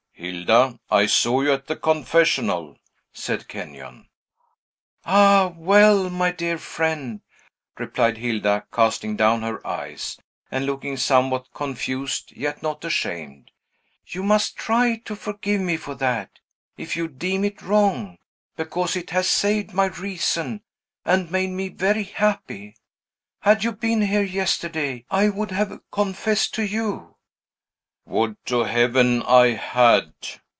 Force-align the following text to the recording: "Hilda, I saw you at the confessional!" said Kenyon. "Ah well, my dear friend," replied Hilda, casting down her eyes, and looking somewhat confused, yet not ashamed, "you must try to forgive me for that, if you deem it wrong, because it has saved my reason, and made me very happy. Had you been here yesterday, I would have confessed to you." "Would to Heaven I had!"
"Hilda, 0.13 0.79
I 0.91 1.07
saw 1.07 1.41
you 1.41 1.51
at 1.53 1.65
the 1.65 1.75
confessional!" 1.75 2.77
said 3.11 3.47
Kenyon. 3.47 4.07
"Ah 5.03 5.51
well, 5.57 6.11
my 6.11 6.31
dear 6.31 6.59
friend," 6.59 7.21
replied 7.79 8.17
Hilda, 8.19 8.67
casting 8.71 9.15
down 9.15 9.41
her 9.41 9.65
eyes, 9.65 10.19
and 10.51 10.67
looking 10.67 10.95
somewhat 10.95 11.51
confused, 11.55 12.31
yet 12.33 12.61
not 12.61 12.85
ashamed, 12.85 13.49
"you 14.05 14.21
must 14.21 14.55
try 14.55 14.97
to 15.05 15.15
forgive 15.15 15.59
me 15.59 15.75
for 15.75 15.95
that, 15.95 16.37
if 16.77 16.95
you 16.95 17.07
deem 17.07 17.43
it 17.43 17.63
wrong, 17.63 18.19
because 18.55 18.95
it 18.95 19.09
has 19.09 19.27
saved 19.27 19.73
my 19.73 19.85
reason, 19.85 20.61
and 21.03 21.31
made 21.31 21.49
me 21.49 21.67
very 21.67 22.03
happy. 22.03 22.75
Had 23.39 23.63
you 23.63 23.71
been 23.71 24.03
here 24.03 24.21
yesterday, 24.21 25.03
I 25.09 25.29
would 25.29 25.49
have 25.49 25.81
confessed 25.91 26.53
to 26.55 26.63
you." 26.63 27.07
"Would 28.03 28.43
to 28.47 28.63
Heaven 28.63 29.21
I 29.21 29.49
had!" 29.49 30.13